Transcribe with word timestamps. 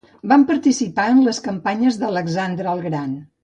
Van 0.29 0.45
participar 0.51 1.05
en 1.11 1.21
les 1.27 1.41
campanyes 1.49 2.03
d'Alexandre 2.03 2.75
el 2.77 2.87
Gran. 2.91 3.17